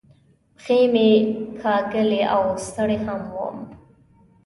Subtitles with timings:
[0.57, 1.09] پښې مې
[1.61, 3.57] کاږولې او ستړی هم ووم.